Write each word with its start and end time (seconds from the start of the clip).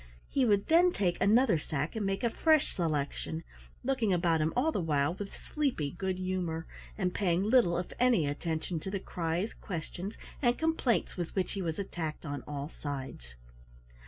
He 0.27 0.45
would 0.45 0.65
then 0.65 0.91
taken 0.91 1.21
another 1.21 1.59
sack 1.59 1.95
and 1.95 2.03
make 2.03 2.23
a 2.23 2.31
fresh 2.31 2.73
selection, 2.73 3.43
looking 3.83 4.11
about 4.11 4.41
him 4.41 4.51
all 4.55 4.71
the 4.71 4.81
while 4.81 5.13
with 5.13 5.37
sleepy 5.37 5.91
good 5.91 6.17
humor, 6.17 6.65
and 6.97 7.13
paying 7.13 7.43
little 7.43 7.77
if 7.77 7.93
any 7.99 8.25
attention 8.25 8.79
to 8.79 8.89
the 8.89 8.99
cries, 8.99 9.53
questions, 9.53 10.15
and 10.41 10.57
complaints 10.57 11.17
with 11.17 11.35
which 11.35 11.51
he 11.51 11.61
was 11.61 11.77
attacked 11.77 12.25
on 12.25 12.41
all 12.47 12.67
sides. 12.67 13.35